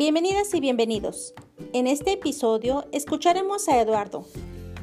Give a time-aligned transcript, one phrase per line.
[0.00, 1.34] Bienvenidas y bienvenidos.
[1.74, 4.24] En este episodio escucharemos a Eduardo,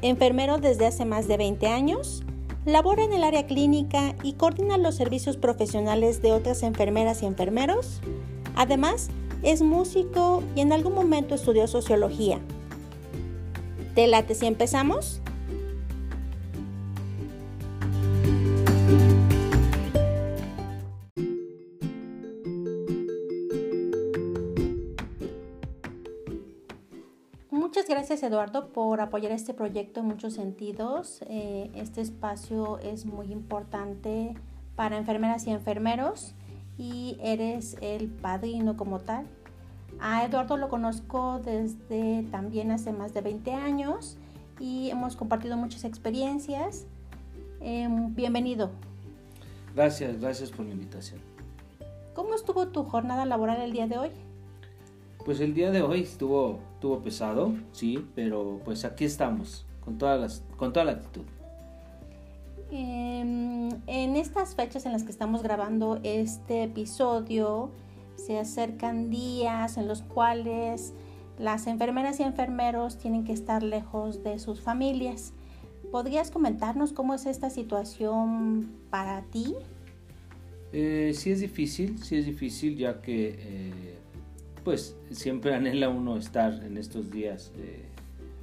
[0.04, 2.22] enfermero desde hace más de 20 años,
[2.66, 8.00] labora en el área clínica y coordina los servicios profesionales de otras enfermeras y enfermeros.
[8.56, 9.10] Además,
[9.42, 12.40] es músico y en algún momento estudió sociología.
[13.96, 15.22] ¿Te late si empezamos?
[28.18, 31.22] Gracias Eduardo por apoyar este proyecto en muchos sentidos.
[31.30, 34.34] Eh, este espacio es muy importante
[34.76, 36.34] para enfermeras y enfermeros
[36.80, 39.28] y eres el padrino como tal.
[40.00, 44.18] A Eduardo lo conozco desde también hace más de 20 años
[44.60, 46.88] y hemos compartido muchas experiencias.
[47.60, 48.72] Em, bienvenido.
[49.76, 51.22] Gracias, gracias por la invitación.
[52.16, 54.10] ¿Cómo estuvo tu jornada laboral el día de hoy?
[55.28, 60.18] Pues el día de hoy estuvo, estuvo pesado, sí, pero pues aquí estamos, con, todas
[60.18, 61.24] las, con toda la actitud.
[62.72, 67.72] Em, en estas fechas en las que estamos grabando este episodio,
[68.16, 70.94] se acercan días en los cuales
[71.38, 75.34] las enfermeras y enfermeros tienen que estar lejos de sus familias.
[75.92, 79.56] ¿Podrías comentarnos cómo es esta situación para ti?
[80.72, 83.97] Eh, sí es difícil, sí es difícil ya que eh,
[84.68, 87.86] pues siempre anhela uno estar en estos días eh,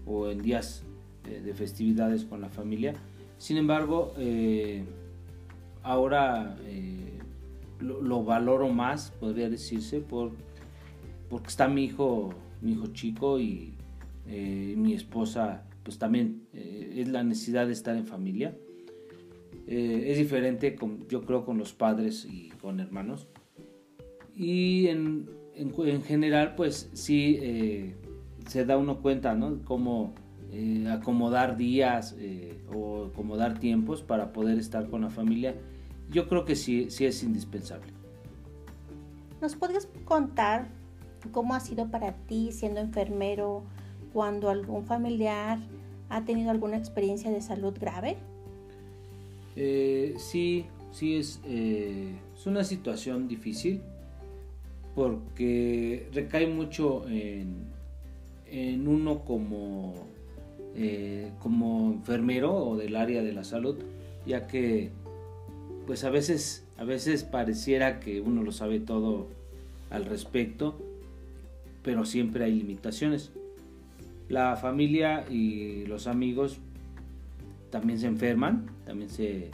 [0.06, 0.82] o en días
[1.28, 2.94] eh, de festividades con la familia.
[3.36, 4.84] Sin embargo, eh,
[5.82, 6.56] ahora
[7.78, 10.32] lo, valoro más, podría decirse, por,
[11.28, 13.74] porque está mi hijo, mi hijo chico y
[14.26, 18.56] mi esposa, pues también es la necesidad de estar en familia.
[19.66, 23.28] es diferente, con, yo creo, con los padres y con hermanos.
[24.34, 27.94] Y en, en, general, pues sí eh,
[28.46, 29.58] se da uno cuenta, ¿no?
[29.64, 30.14] Cómo
[30.52, 35.54] eh, acomodar días eh, o acomodar tiempos para poder estar con la familia.
[36.10, 37.92] Yo creo que sí, sí es indispensable.
[39.40, 40.68] ¿Nos podrías contar
[41.32, 43.62] cómo ha sido para ti siendo enfermero
[44.12, 45.58] cuando algún familiar
[46.08, 48.16] ha tenido alguna experiencia de salud grave?
[49.56, 53.80] sí, sí es, es una situación difícil
[54.94, 57.72] porque recae mucho en,
[58.86, 59.94] uno como,
[60.76, 63.76] eh, como enfermero o del área de la salud,
[64.26, 64.90] ya que
[65.86, 69.26] pues a veces, a veces pareciera que uno lo sabe todo
[69.90, 70.78] al respecto,
[71.82, 73.32] pero siempre hay limitaciones.
[74.28, 76.58] La familia y los amigos
[77.70, 79.50] también se enferman, también se,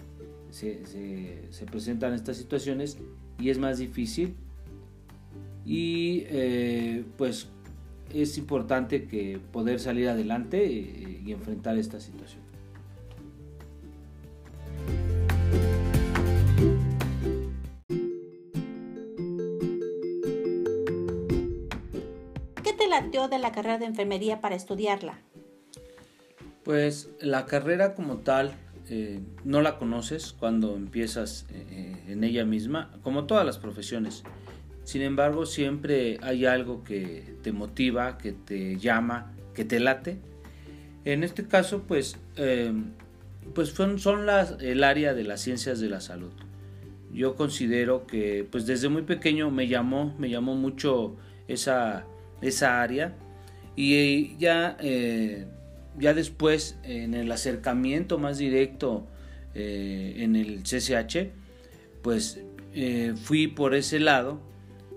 [0.50, 2.98] se presentan estas situaciones
[3.40, 4.34] y es más difícil
[5.70, 7.46] y eh, pues
[8.12, 12.42] es importante que poder salir adelante eh, y enfrentar esta situación.
[22.64, 25.20] ¿Qué te lateó de la carrera de enfermería para estudiarla?
[26.64, 28.54] Pues la carrera como tal
[28.88, 31.46] eh, no la conoces cuando empiezas
[32.08, 34.24] en ella misma, como todas las profesiones.
[34.90, 40.16] Sin embargo, siempre hay algo que te motiva, que te llama, que te late.
[41.04, 42.86] En este caso, pues, em,
[43.54, 46.32] pues son, las, el área de las ciencias de la salud.
[47.14, 51.14] Yo considero que pues desde muy pequeño me llamó, me llamó mucho
[51.46, 52.04] esa,
[52.42, 53.14] esa área
[53.76, 55.46] y ya, eh,
[56.00, 59.06] ya después en el acercamiento más directo
[59.54, 61.30] eh, en el CCH,
[62.02, 62.40] pues
[62.74, 64.49] eh, fui por ese lado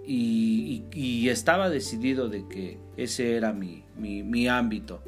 [0.06, 5.02] y, estaba decidido de que ese era mi, mi, ámbito.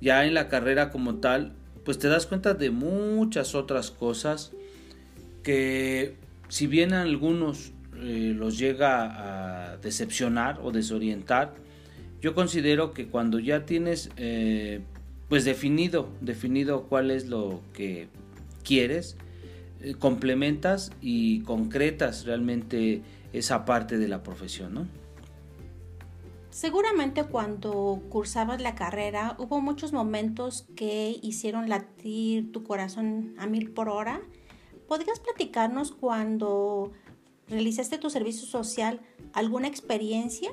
[0.00, 1.52] Ya en la carrera como tal,
[1.84, 4.52] pues te das cuenta de muchas otras cosas
[5.42, 6.16] que
[6.48, 11.54] si bien a algunos eh, los llega a decepcionar o desorientar,
[12.20, 14.80] yo considero que cuando ya tienes eh,
[15.28, 18.08] pues definido, definido cuál es lo que
[18.64, 19.16] quieres,
[19.82, 23.02] eh, complementas y concretas realmente
[23.32, 24.88] esa parte de la profesión, ¿no?
[26.50, 33.70] Seguramente cuando cursabas la carrera hubo muchos momentos que hicieron latir tu corazón a mil
[33.70, 34.20] por hora.
[34.88, 36.92] ¿Podrías platicarnos cuando
[37.48, 39.00] realizaste tu servicio social
[39.32, 40.50] alguna experiencia?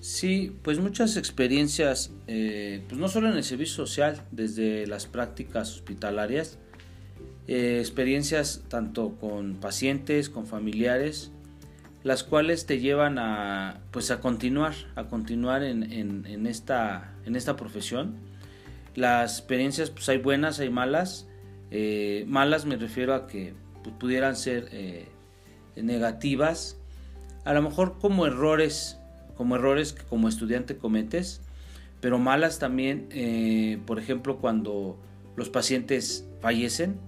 [0.00, 5.72] Sí, pues muchas experiencias, eh, pues no solo en el servicio social, desde las prácticas
[5.72, 6.58] hospitalarias,
[7.48, 11.30] eh, experiencias tanto con pacientes, con familiares.
[12.02, 18.14] las cuales te llevan a pues a continuar, a continuar en, esta, en esta profesión.
[18.94, 21.26] Las experiencias pues hay buenas, hay malas.
[21.72, 25.08] Eh, malas me refiero a que pues, pudieran ser eh,
[25.74, 26.78] negativas,
[27.44, 28.98] a lo mejor como errores,
[29.36, 31.40] como errores que como estudiante cometes,
[32.00, 33.08] pero malas también,
[33.84, 34.96] por ejemplo, cuando
[35.34, 37.00] los pacientes fallecen,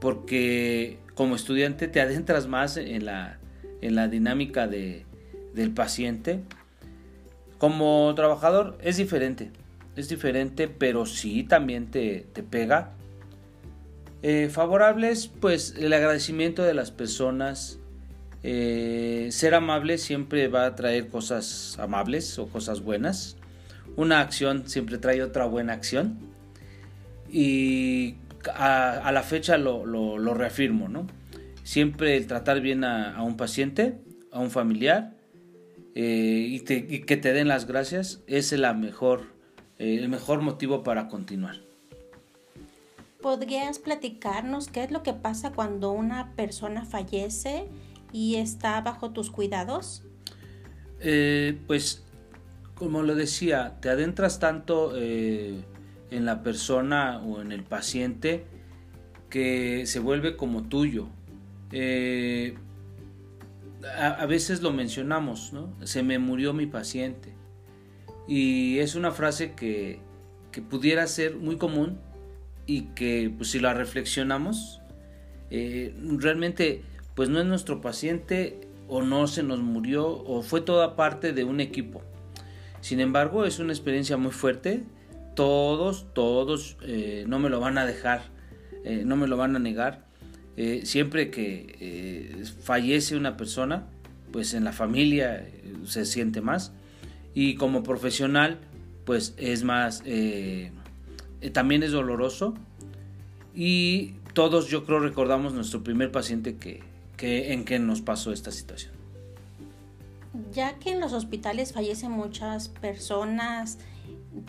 [0.00, 3.38] porque como estudiante te adentras más en la,
[3.80, 5.04] en la dinámica de,
[5.54, 6.40] del paciente.
[7.58, 9.50] Como trabajador es diferente,
[9.96, 12.92] es diferente, pero sí también te, pega.
[14.22, 17.78] Eh, favorables, pues el agradecimiento de las personas.
[18.44, 23.36] Eh, ser amable siempre va a traer cosas amables o cosas buenas.
[23.96, 26.20] Una acción siempre trae otra buena acción.
[27.28, 28.14] Y
[28.54, 31.06] a, la fecha lo, lo reafirmo, ¿no?
[31.68, 34.00] siempre el tratar bien a, un paciente,
[34.32, 35.12] a un familiar,
[35.94, 39.34] eh, y, que te den las gracias, es la mejor,
[39.78, 41.56] eh, el mejor motivo para continuar.
[43.20, 47.66] ¿Podrías platicarnos qué es lo que pasa cuando una persona fallece
[48.14, 50.04] y está bajo tus cuidados?
[51.00, 52.02] Eh, pues,
[52.76, 54.94] como lo decía, te adentras tanto
[56.10, 58.44] en la persona o en el paciente
[59.30, 61.08] que se vuelve como tuyo.
[61.72, 62.56] Eh,
[63.96, 65.72] a, veces lo mencionamos, ¿no?
[65.84, 67.32] Se me murió mi paciente.
[68.26, 70.00] Y es una frase que,
[70.68, 72.00] pudiera ser muy común
[72.66, 74.80] y que pues, si la reflexionamos,
[75.50, 76.82] eh, realmente
[77.14, 81.44] pues no es nuestro paciente o no se nos murió o fue toda parte de
[81.44, 82.02] un equipo.
[82.80, 84.82] Sin embargo, es una experiencia muy fuerte.
[85.38, 88.22] Todos, todos eh, no me lo van a dejar,
[89.04, 90.08] no me lo van a negar.
[90.60, 93.86] Eh, siempre que eh, fallece una persona,
[94.32, 96.72] pues en la familia eh, se siente más.
[97.32, 98.58] Y como profesional,
[99.04, 100.02] pues es más,
[101.52, 102.54] también es doloroso.
[103.54, 106.82] Y todos yo creo recordamos nuestro primer paciente que,
[107.52, 108.92] en que nos pasó esta situación.
[110.52, 113.78] Ya que en los hospitales fallecen muchas personas,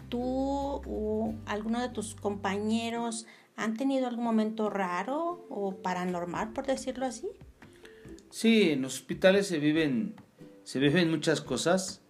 [0.10, 3.26] tú o alguno de tus compañeros
[3.60, 7.28] ¿Han tenido algún momento raro o paranormal, por decirlo así?
[8.30, 10.16] Sí, en los hospitales se viven,
[10.64, 12.02] se viven muchas cosas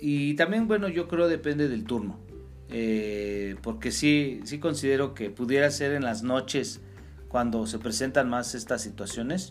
[0.00, 2.20] y también, bueno, yo creo depende del turno.
[2.68, 6.80] Eh, porque sí, sí considero que pudiera ser en las noches
[7.26, 9.50] cuando se presentan más estas situaciones.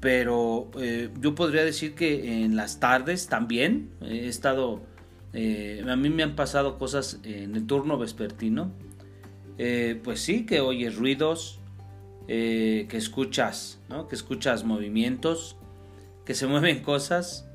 [0.00, 4.82] Pero eh, yo podría decir que en las tardes también he estado,
[5.32, 8.72] eh, a mí me han pasado cosas en el turno vespertino
[9.58, 11.60] eh, pues sí, que oyes ruidos,
[12.28, 14.08] eh, que escuchas, ¿no?
[14.08, 15.56] que escuchas movimientos,
[16.24, 17.48] que se mueven cosas.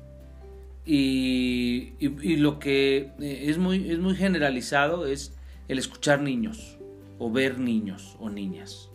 [0.86, 1.92] Y,
[2.38, 5.36] lo que es muy, es muy generalizado es
[5.68, 6.78] el escuchar niños
[7.18, 8.88] o ver niños o niñas.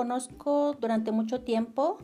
[0.00, 1.98] Conozco durante mucho tiempo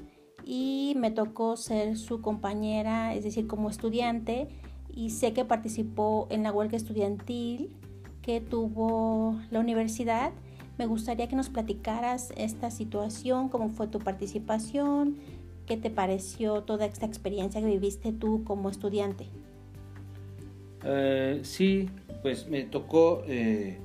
[0.45, 4.49] y me tocó ser su compañera, es decir, como estudiante,
[4.95, 7.75] y sé que participó en la huelga estudiantil
[8.21, 10.33] que tuvo la universidad.
[10.77, 15.17] Me gustaría que nos platicaras esta situación, cómo fue tu participación,
[15.65, 19.25] qué te pareció toda esta experiencia que viviste tú como estudiante.
[20.85, 21.89] Eh, sí,
[22.21, 23.79] pues me tocó, eh,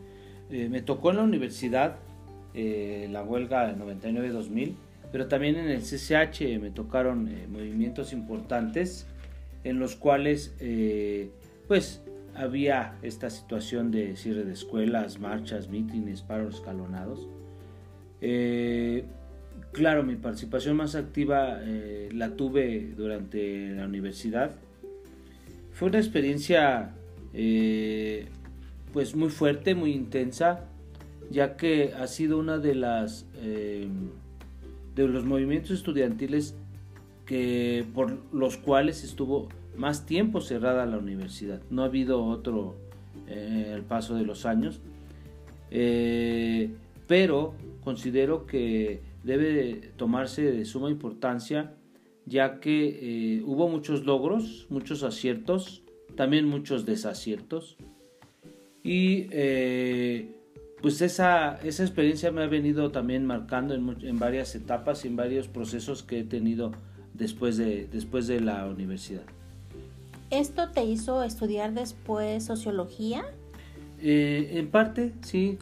[0.49, 2.10] eh, me tocó en la universidad
[2.53, 4.73] eh, la huelga del 99-2000,
[5.11, 9.07] pero también en el CCH me tocaron eh, movimientos importantes
[9.63, 11.29] en los cuales eh,
[11.67, 12.01] pues
[12.35, 17.27] había esta situación de cierre de escuelas, marchas, mítines, paros escalonados.
[19.71, 21.59] claro, mi participación más activa
[22.11, 24.51] la tuve durante la universidad.
[25.73, 26.93] Fue una experiencia
[28.93, 30.70] pues muy fuerte, muy intensa
[31.31, 33.87] ya que ha sido una de las eh,
[34.95, 36.55] de los movimientos estudiantiles
[37.25, 39.47] que por los cuales estuvo
[39.77, 41.61] más tiempo cerrada la universidad.
[41.69, 42.75] No ha habido otro
[43.27, 44.81] eh, al paso de los años,
[45.69, 46.71] eh,
[47.07, 51.73] pero considero que debe tomarse de suma importancia
[52.25, 55.83] ya que hubo muchos logros, muchos aciertos,
[56.15, 57.77] también muchos desaciertos
[58.83, 59.27] y
[60.81, 65.47] pues esa, esa experiencia me ha venido también marcando en, varias etapas y en varios
[65.47, 66.71] procesos que he tenido
[67.13, 69.23] después de, después de la universidad.
[70.31, 73.23] ¿Esto te hizo estudiar después sociología?
[74.01, 75.59] Eh, en parte, sí,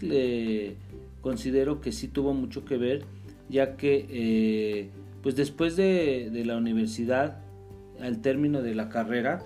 [1.21, 3.03] considero que sí tuvo mucho que ver,
[3.49, 4.89] ya que eh,
[5.21, 7.41] pues después de, la universidad,
[7.99, 9.43] al término de la carrera,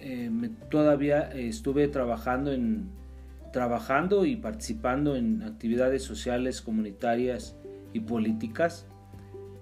[0.00, 2.88] eh, todavía estuve trabajando en
[3.52, 7.56] trabajando y participando en actividades sociales, comunitarias
[7.92, 8.86] y políticas.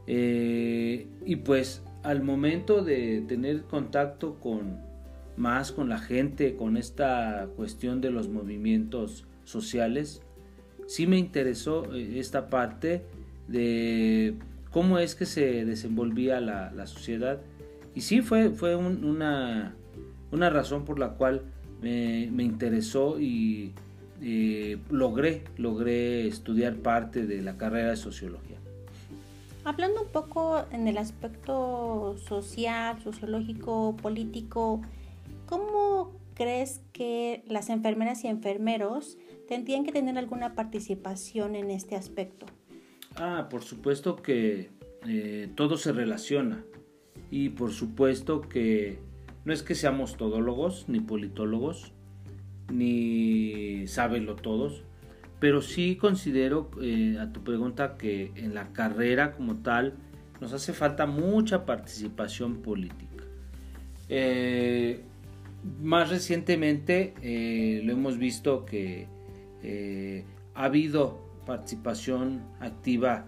[0.06, 4.88] y pues al momento de tener contacto con
[5.38, 10.22] más con la gente, con esta cuestión de los movimientos sociales,
[10.86, 13.04] sí me interesó eh, esta parte
[13.46, 14.34] de
[14.70, 17.40] cómo es que se desenvolvía la, sociedad.
[17.94, 19.76] Y sí fue, fue una,
[20.32, 21.42] una, razón por la cual
[21.80, 23.72] me, interesó y
[24.22, 28.58] eh, logré, logré estudiar parte de la carrera de sociología.
[29.64, 34.80] Hablando un poco en el aspecto social, sociológico, político,
[35.46, 42.46] ¿cómo crees que las enfermeras y enfermeros tendrían que tener alguna participación en este aspecto?
[43.16, 44.70] Ah, por supuesto que
[45.06, 46.64] eh, todo se relaciona
[47.30, 49.00] y por supuesto que
[49.48, 51.92] no es que seamos todólogos ni politólogos
[52.70, 54.84] ni sábelo todos,
[55.40, 59.94] pero sí considero eh, a tu pregunta que en la carrera como tal
[60.42, 63.24] nos hace falta mucha participación política.
[64.10, 65.00] Eh,
[65.80, 69.06] más recientemente eh, lo hemos visto que
[70.54, 73.24] ha habido participación activa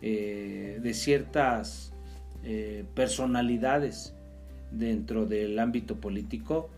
[0.00, 1.92] de ciertas
[2.94, 4.13] personalidades
[4.78, 6.70] dentro del ámbito político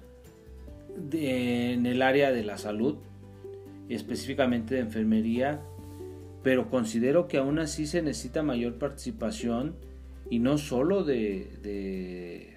[1.12, 2.96] en el área de la salud
[3.88, 5.60] específicamente de enfermería,
[6.42, 9.74] pero considero que aún así se necesita mayor participación
[10.30, 12.56] y no solo de,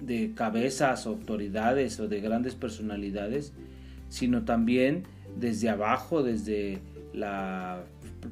[0.00, 3.52] de, cabezas, autoridades o de grandes personalidades,
[4.08, 5.04] sino también
[5.36, 6.78] desde abajo, desde
[7.12, 7.84] la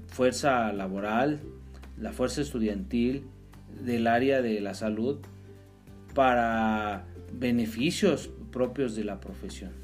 [0.08, 1.40] fuerza laboral,
[1.98, 3.24] la fuerza estudiantil,
[3.84, 5.18] del área de la salud,
[6.16, 9.74] para beneficios propios de la profesión.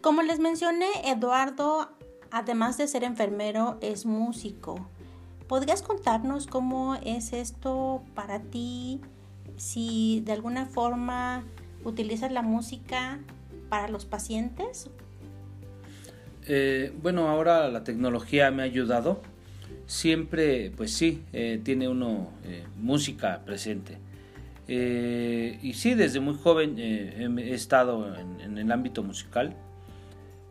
[0.00, 1.90] Como les mencioné, Eduardo,
[2.30, 4.88] además de ser enfermero, es músico.
[5.48, 9.02] ¿Podrías contarnos cómo es esto para ti?
[9.56, 11.44] Si de alguna forma
[11.84, 13.20] utilizas la música
[13.68, 14.88] para los pacientes.
[16.46, 19.20] Eh, bueno, ahora la tecnología me ha ayudado.
[19.86, 23.98] Siempre, pues sí, eh, tiene uno eh, música presente.
[24.68, 29.54] y sí, desde muy joven he estado en el ámbito musical.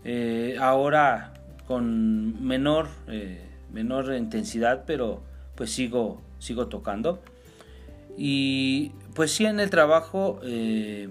[0.08, 1.34] Eh, ahora
[1.68, 3.42] con menor, eh,
[3.74, 5.24] menor intensidad, pero
[5.56, 7.24] pues sigo, sigo tocando.
[8.16, 11.10] Y pues sí, en el trabajo eh,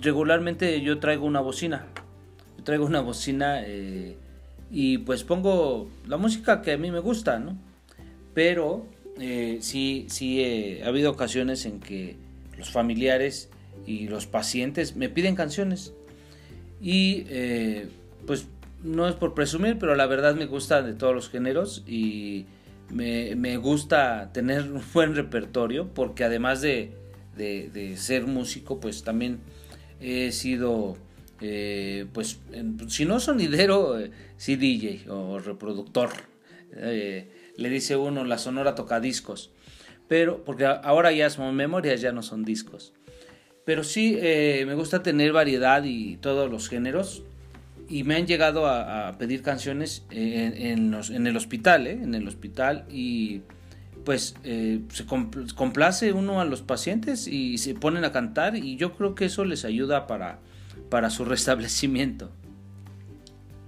[0.00, 1.86] regularmente yo traigo una bocina.
[2.64, 3.62] Traigo una bocina
[4.70, 7.56] y pues pongo la música que a mí me gusta, ¿no?
[8.34, 8.86] Pero
[9.60, 12.16] sí, sí ha habido ocasiones en que
[12.58, 13.50] los familiares
[13.86, 15.92] y los pacientes me piden canciones.
[16.80, 17.24] Y
[18.26, 18.46] pues
[18.84, 22.46] no es por presumir, pero la verdad me gusta de todos los géneros y
[22.90, 26.92] me, gusta tener un buen repertorio porque además de,
[27.96, 29.40] ser músico, pues también
[30.00, 30.96] he sido,
[31.40, 32.40] eh, pues
[32.88, 36.10] si no sonidero, eh, sí DJ o reproductor.
[36.76, 39.52] Eh, le dice uno la sonora toca discos,
[40.08, 42.92] pero porque ahora ya son memorias, ya no son discos.
[43.64, 47.22] Pero sí, me gusta tener variedad y todos los géneros
[47.88, 50.94] y me han llegado a, pedir canciones en,
[51.26, 51.92] el hospital, ¿eh?
[51.92, 53.42] en el hospital y
[54.04, 58.92] pues eh, se complace uno a los pacientes y se ponen a cantar y yo
[58.92, 60.40] creo que eso les ayuda para,
[60.90, 62.30] para su restablecimiento.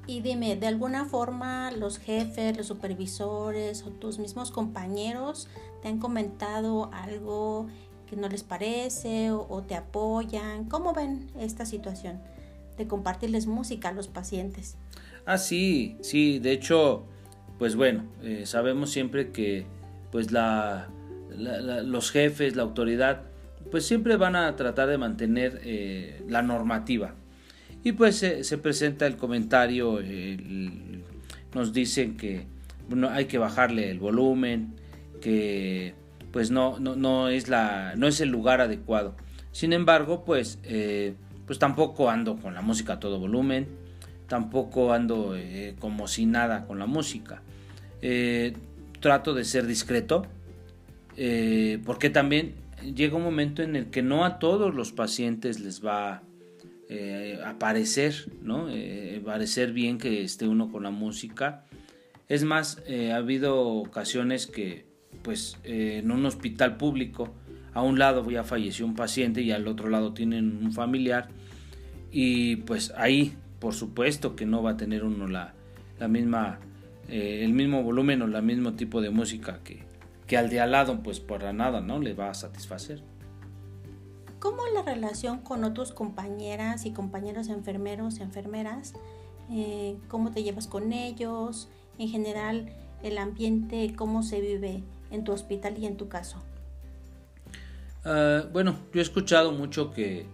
[0.06, 5.48] Y dime, ¿de alguna forma los jefes, los supervisores o tus mismos compañeros
[5.82, 7.66] te han comentado algo
[8.08, 10.66] que no les parece o te apoyan?
[10.66, 12.20] ¿Cómo ven esta situación?
[12.76, 14.76] de compartirles música a los pacientes.
[15.24, 17.04] Ah, sí, sí, de hecho,
[17.58, 19.66] pues bueno, eh, sabemos siempre que
[20.12, 20.88] pues la,
[21.30, 23.22] los jefes, la autoridad,
[23.70, 27.14] pues siempre van a tratar de mantener eh, la normativa.
[27.82, 30.00] Y pues se presenta el comentario,
[31.54, 32.46] nos dicen que
[32.88, 34.74] bueno, hay que bajarle el volumen,
[35.20, 35.94] que
[36.32, 39.14] pues no, no, no, es, la, no es el lugar adecuado.
[39.52, 41.14] Sin embargo, pues eh,
[41.46, 43.68] pues tampoco ando con la música a todo volumen.
[44.26, 47.42] tampoco ando eh, como si nada con la música.
[49.00, 50.26] Trato de ser discreto,
[51.84, 56.22] porque también llega un momento en el que no a todos los pacientes les va
[57.44, 58.68] a parecer, ¿no?
[59.24, 61.64] parecer bien que esté uno con la música.
[62.28, 64.84] Es más, ha habido ocasiones que,
[65.22, 67.34] pues, en un hospital público,
[67.76, 71.28] a un lado ya falleció un paciente y al otro lado tienen un familiar
[72.10, 75.52] y pues ahí por supuesto que no va a tener uno la,
[76.08, 76.58] misma,
[77.08, 79.82] eh, el mismo volumen o el mismo tipo de música que,
[80.26, 82.00] que al de al lado, pues para nada, ¿no?
[82.00, 83.02] Le va a satisfacer.
[84.38, 88.94] ¿Cómo la relación con otros compañeras y compañeros enfermeros, enfermeras?
[89.50, 91.68] Eh, ¿Cómo te llevas con ellos?
[91.98, 96.42] En general, el ambiente, ¿cómo se vive en tu hospital y en tu caso?
[98.04, 100.26] Ah, bueno, yo he escuchado mucho que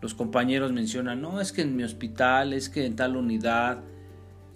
[0.00, 3.78] los compañeros mencionan, no, es que en mi hospital, es que en tal unidad,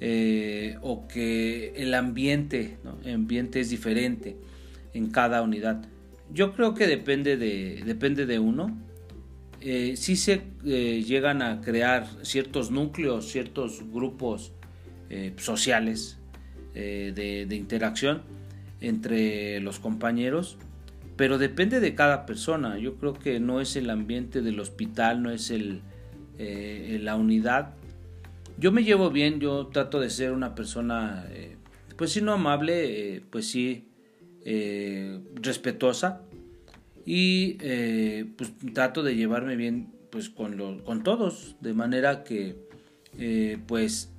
[0.01, 4.37] eh, o que el ambiente, el ambiente es diferente
[4.95, 5.85] en cada unidad.
[6.33, 8.79] Yo creo que depende de, depende de uno.
[9.61, 14.53] Eh, sí se eh, llegan a crear ciertos núcleos, ciertos grupos
[15.39, 16.19] sociales
[16.75, 18.25] de, de interacción
[18.83, 20.59] entre los compañeros
[21.19, 22.79] pero depende de cada persona.
[22.79, 25.83] Yo creo que no es el ambiente del hospital, no es el,
[26.39, 27.75] eh, la unidad.
[28.57, 31.57] Yo me llevo bien, yo trato de ser una persona, eh,
[31.97, 33.88] pues sí, no amable, eh, pues sí,
[35.35, 36.23] respetuosa
[37.05, 37.55] y
[38.37, 42.57] pues trato de llevarme bien pues con, con todos, de manera que
[43.67, 44.13] pues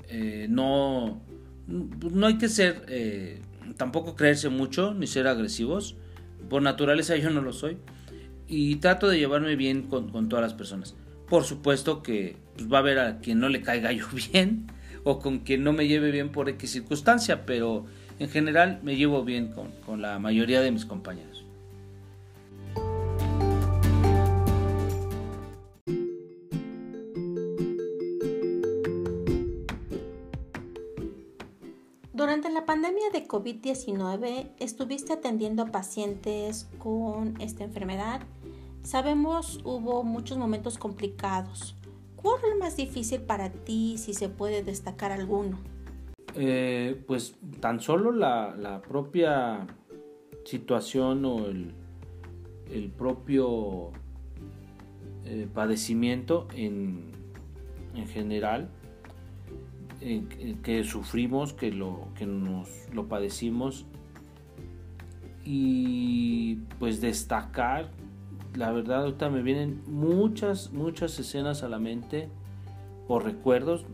[0.49, 1.21] no,
[1.67, 3.41] no hay que ser,
[3.77, 5.95] tampoco creerse mucho ni ser agresivos
[6.49, 7.77] por naturaleza yo no lo soy.
[8.47, 10.95] Y trato de llevarme bien con, todas las personas.
[11.27, 14.67] Por supuesto que pues, va a haber a quien no le caiga yo bien
[15.03, 17.85] o con quien no me lleve bien por X circunstancia, pero
[18.19, 21.45] en general me llevo bien con, con la mayoría de mis compañeros.
[32.13, 38.21] Durante la pandemia de COVID-19 estuviste atendiendo a pacientes con esta enfermedad.
[38.83, 41.75] Sabemos hubo muchos momentos complicados.
[42.17, 45.57] ¿Cuál fue el más difícil para ti si se puede destacar alguno?
[46.35, 49.67] Eh, pues tan solo la, propia
[50.45, 53.91] situación o el, propio
[55.25, 57.11] eh, padecimiento en,
[57.95, 58.69] en general
[60.63, 63.85] que sufrimos, que lo, que nos lo padecimos.
[65.43, 67.89] Y pues destacar,
[68.55, 72.29] la verdad ahorita me vienen muchas, muchas escenas a la mente
[73.07, 73.85] o recuerdos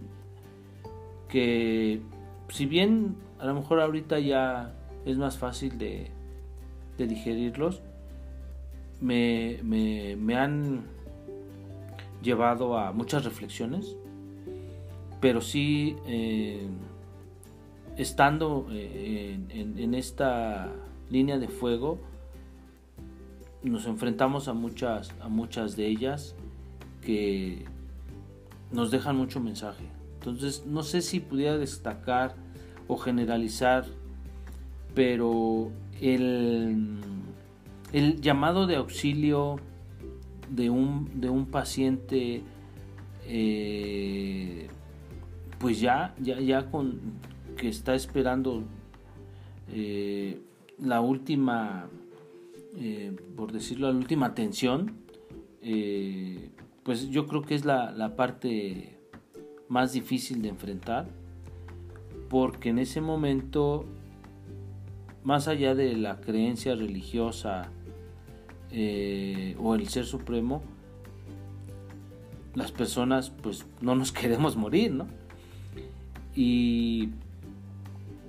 [1.30, 2.02] que
[2.49, 4.73] si bien a lo mejor ahorita ya
[5.05, 6.12] es más fácil de,
[6.97, 7.81] digerirlos,
[9.01, 9.60] me,
[10.36, 10.86] han
[12.21, 13.95] llevado a muchas reflexiones
[15.19, 16.67] pero sí eh,
[17.97, 20.71] estando eh, en, esta
[21.10, 21.99] línea de fuego
[23.63, 26.36] nos enfrentamos a muchas a muchas de ellas
[27.01, 27.65] que
[28.71, 29.86] nos dejan mucho mensaje
[30.25, 32.35] entonces no sé si pudiera destacar
[32.88, 33.85] o generalizar
[34.93, 36.99] pero el,
[37.93, 39.57] el llamado de auxilio
[40.49, 42.43] de un, de un paciente
[43.27, 44.67] eh,
[45.59, 46.99] pues ya, ya, ya con
[47.57, 48.63] que está esperando
[49.71, 50.39] eh,
[50.79, 51.88] la última,
[52.77, 54.93] eh, por decirlo, la última atención,
[56.83, 58.94] pues yo creo que es la, la, parte
[59.67, 61.08] más difícil de enfrentar,
[62.30, 63.86] porque en ese momento,
[65.23, 67.69] más allá de la creencia religiosa
[68.71, 70.62] o el ser supremo,
[72.56, 75.08] las personas pues no nos queremos morir, ¿no?
[76.36, 77.10] y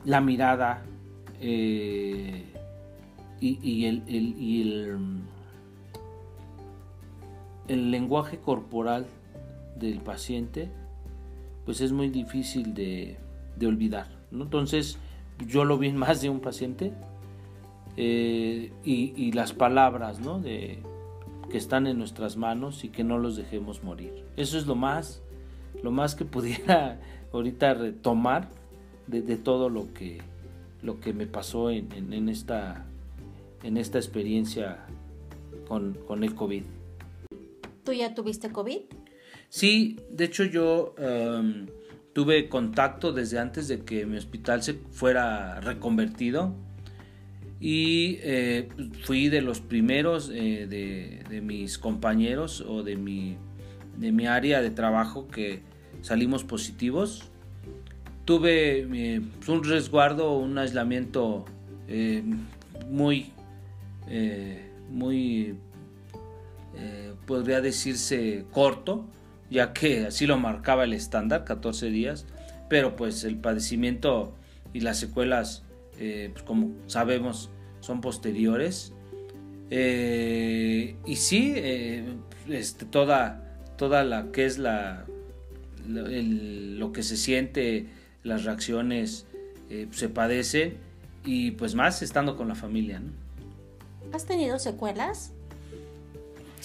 [0.04, 0.82] la mirada
[1.40, 2.44] eh,
[3.40, 4.02] y, el,
[7.68, 9.06] el, lenguaje corporal
[9.78, 10.70] del paciente
[11.66, 13.18] pues es muy difícil de,
[13.66, 14.98] olvidar entonces
[15.46, 16.92] yo lo vi en más de un paciente
[17.96, 20.38] eh, y, las palabras ¿no?
[20.38, 20.78] de,
[21.50, 25.22] que están en nuestras manos y que no los dejemos morir eso es lo más
[25.82, 27.00] lo más que pudiera
[27.32, 28.48] ahorita retomar
[29.06, 30.20] de, todo lo que,
[30.82, 32.86] lo que me pasó en, esta,
[33.62, 34.84] en esta experiencia
[35.68, 36.64] con, el COVID.
[37.84, 38.80] ¿Tú ya tuviste COVID?
[39.48, 41.66] Sí, de hecho yo em,
[42.12, 46.54] tuve contacto desde antes de que mi hospital se fuera reconvertido
[47.60, 48.68] y eh,
[49.04, 53.36] fui de los primeros eh, de, mis compañeros o de mi,
[53.96, 55.60] de mi área de trabajo que
[56.02, 57.30] salimos positivos.
[58.24, 61.44] Tuve eh, un resguardo, un aislamiento
[62.90, 63.32] muy,
[64.90, 65.54] muy,
[67.26, 69.06] podría decirse corto,
[69.50, 72.26] ya que así lo marcaba el estándar, 14 días,
[72.68, 74.34] pero pues el padecimiento
[74.72, 75.66] y las secuelas
[75.98, 78.92] eh, pues como sabemos, son posteriores.
[79.70, 82.04] Eh, y sí, eh,
[82.48, 83.42] este, toda,
[83.76, 85.06] toda la que es la,
[85.86, 87.86] lo, que se siente,
[88.22, 89.26] las reacciones
[89.90, 90.76] se padecen
[91.24, 93.02] y pues más estando con la familia.
[94.12, 95.32] ¿Has tenido secuelas?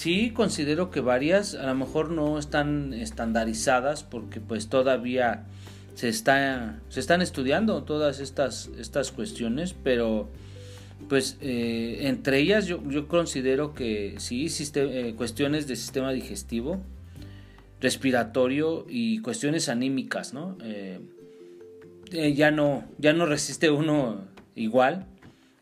[0.01, 5.45] Sí, considero que varias, a lo mejor no están estandarizadas porque pues todavía
[5.93, 10.27] se, está, se están estudiando todas estas, estas cuestiones, pero
[11.07, 16.81] pues eh, entre ellas yo, considero que sí, eh, cuestiones de sistema digestivo,
[17.79, 20.57] respiratorio y cuestiones anímicas, ¿no?
[20.63, 20.99] Eh,
[22.33, 25.05] ya no, ya no resiste uno igual,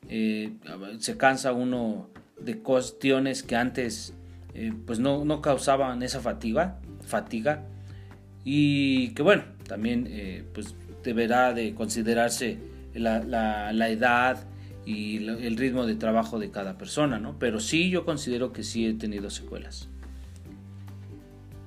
[0.07, 2.07] se cansa uno
[2.39, 4.13] de cuestiones que antes
[4.85, 7.63] pues no, no, causaban esa fatiga, fatiga
[8.43, 12.57] y que bueno, también eh, pues deberá de considerarse
[12.93, 14.45] la, la, edad
[14.85, 17.37] y el ritmo de trabajo de cada persona, ¿no?
[17.39, 19.87] Pero sí yo considero que sí he tenido secuelas.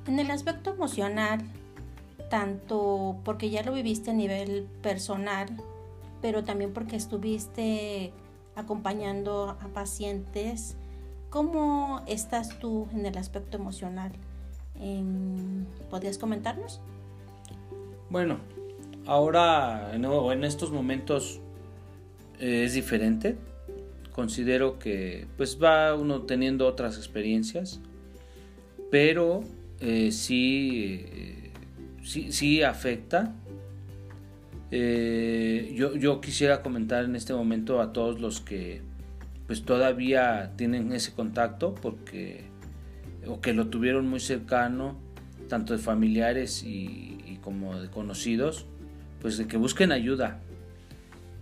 [0.07, 1.40] En el aspecto emocional,
[2.29, 5.49] tanto porque ya lo viviste a nivel personal,
[6.21, 8.12] pero también porque estuviste
[8.57, 10.77] acompañando a pacientes,
[11.33, 14.12] ¿cómo estás tú en el aspecto emocional?
[14.79, 16.81] Em, ¿Podrías comentarnos?
[18.11, 18.38] Bueno,
[19.07, 21.40] ahora en estos momentos
[22.38, 23.37] eh, es diferente.
[24.12, 27.81] Considero que pues va uno teniendo otras experiencias,
[28.90, 29.40] pero
[29.81, 31.51] eh, sí, eh,
[32.05, 33.35] sí, sí, afecta.
[34.71, 38.83] yo, yo quisiera comentar en este momento a todos los que
[39.46, 42.44] pues todavía tienen ese contacto porque
[43.26, 44.98] o que lo tuvieron muy cercano
[45.48, 48.66] tanto de familiares y, como de conocidos,
[49.20, 50.40] pues de que busquen ayuda,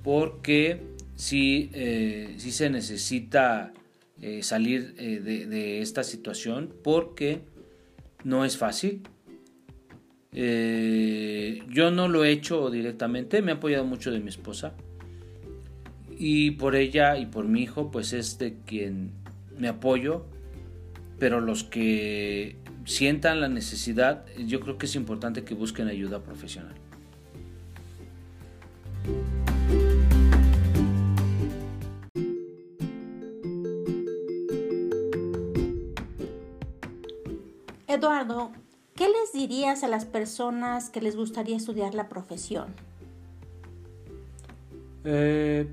[0.03, 0.83] porque
[1.15, 3.73] si, eh, se necesita
[4.21, 7.43] eh, salir eh, de, esta situación, porque
[8.25, 9.03] no es fácil.
[10.33, 14.75] yo no lo he hecho directamente, me ha apoyado mucho de mi esposa,
[16.23, 19.11] y por ella y por mi hijo, pues es de quien
[19.57, 20.27] me apoyo,
[21.19, 26.75] pero los que sientan la necesidad, yo creo que es importante que busquen ayuda profesional.
[37.89, 38.53] Eduardo,
[38.95, 42.75] ¿qué les dirías a las personas que les gustaría estudiar la profesión?
[45.05, 45.67] Eh,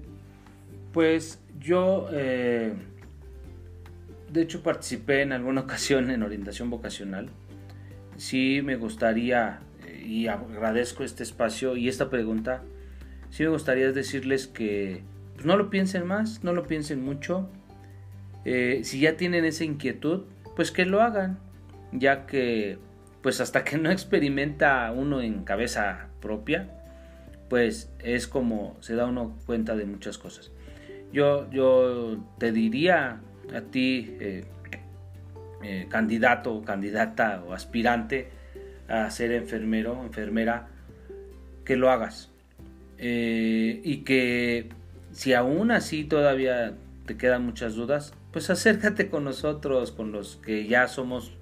[0.98, 2.74] pues yo eh,
[4.32, 7.30] de hecho participé en alguna ocasión en orientación vocacional.
[8.16, 12.64] Sí me gustaría, eh, y agradezco este espacio y esta pregunta,
[13.30, 15.04] sí me gustaría decirles que
[15.36, 17.48] pues, no lo piensen más, no lo piensen mucho.
[18.44, 20.24] Eh, si ya tienen esa inquietud,
[20.56, 21.38] pues que lo hagan,
[21.92, 22.80] ya que
[23.22, 26.72] pues hasta que no experimenta uno en cabeza propia,
[27.52, 30.52] pues es como se da uno cuenta de muchas cosas.
[31.12, 33.22] Yo, yo te diría
[33.54, 34.46] a ti, eh,
[35.64, 38.30] eh, candidato, candidata o aspirante
[38.88, 40.68] a ser enfermero, enfermera,
[41.66, 42.32] que lo hagas.
[42.98, 44.70] Eh, y que
[45.12, 50.68] si aún así todavía te quedan muchas dudas, pues acércate con nosotros, con los que
[50.68, 51.34] ya somos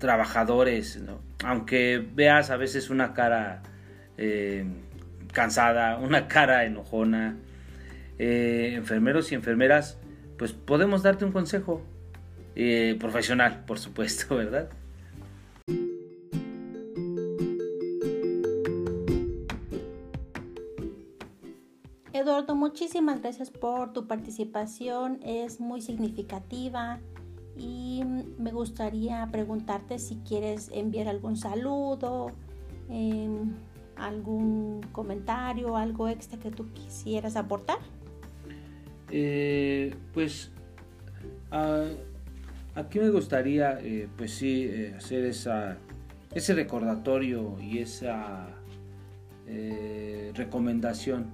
[0.00, 1.00] trabajadores,
[1.44, 3.62] aunque veas a veces una cara
[5.32, 7.36] cansada, una cara enojona,
[8.18, 9.98] enfermeros y enfermeras
[10.38, 11.82] pues podemos darte un consejo
[12.54, 14.70] eh, profesional, por supuesto, ¿verdad?
[22.12, 27.00] Eduardo, muchísimas gracias por tu participación, es muy significativa
[27.56, 28.02] y
[28.38, 32.32] me gustaría preguntarte si quieres enviar algún saludo,
[32.88, 33.54] em,
[33.96, 37.78] algún comentario, algo extra que tú quisieras aportar.
[39.10, 40.50] Eh, pues
[42.74, 48.48] aquí me gustaría, eh, pues sí, eh, hacer ese recordatorio y esa
[50.34, 51.30] recomendación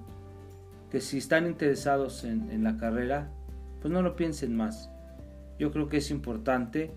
[0.91, 3.29] que si están interesados en, la carrera,
[3.81, 4.89] pues no lo piensen más.
[5.59, 6.93] Yo creo que es importante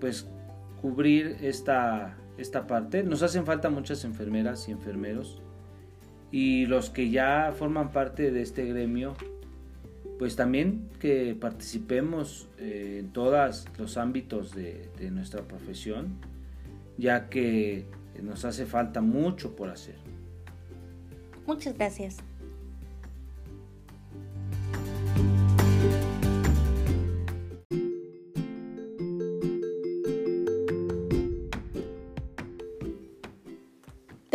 [0.00, 0.28] pues
[0.80, 3.02] cubrir esta, esta parte.
[3.02, 5.42] Nos hacen falta muchas enfermeras y enfermeros.
[6.30, 9.16] Y los que ya forman parte de este gremio,
[10.18, 16.18] pues también que participemos eh, en todos los ámbitos de, de nuestra profesión,
[16.98, 17.86] ya que
[18.22, 19.96] nos hace falta mucho por hacer.
[21.46, 22.18] Muchas gracias.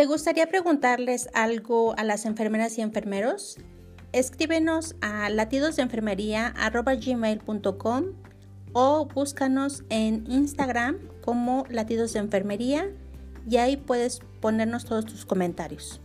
[0.04, 3.58] ¿Te gustaría preguntarles algo a las enfermeras y enfermeros?
[4.12, 8.04] Escríbenos a latidosdeenfermería.com
[8.74, 12.92] o búscanos en Instagram como Latidos de Enfermería
[13.50, 16.02] y ahí puedes ponernos todos tus comentarios.